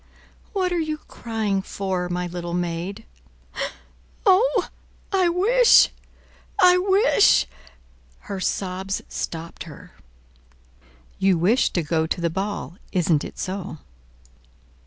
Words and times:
"What 0.53 0.71
are 0.73 0.79
you 0.79 0.97
crying 0.97 1.61
for, 1.61 2.09
my 2.09 2.25
little 2.25 2.55
maid?" 2.55 3.05
"Oh, 4.25 4.67
I 5.13 5.29
wish—I 5.29 6.75
wish—" 6.79 7.45
Her 8.21 8.39
sobs 8.39 9.03
stopped 9.07 9.65
her. 9.65 9.91
"You 11.19 11.37
wish 11.37 11.69
to 11.73 11.83
go 11.83 12.07
to 12.07 12.19
the 12.19 12.31
ball; 12.31 12.77
isn't 12.91 13.23
it 13.23 13.37
so?" 13.37 13.77